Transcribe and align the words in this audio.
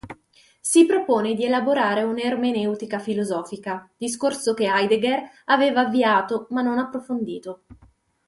Si 0.59 0.87
propone 0.87 1.35
di 1.35 1.45
elaborare 1.45 2.01
un'"ermeneutica 2.01 2.97
filosofica", 2.97 3.87
discorso 3.95 4.55
che 4.55 4.63
Heidegger 4.65 5.21
aveva 5.45 5.81
avviato, 5.81 6.47
ma 6.49 6.63
non 6.63 6.79
approfondito. 6.79 7.65